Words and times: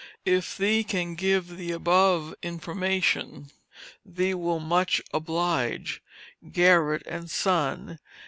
If 0.25 0.57
thee 0.57 0.83
can 0.83 1.13
give 1.13 1.57
the 1.57 1.71
above 1.71 2.33
information, 2.41 3.51
thee 4.03 4.33
will 4.33 4.59
much 4.59 4.99
oblige 5.13 6.01
GARRETT 6.51 7.29
& 7.29 7.29
SON. 7.29 7.99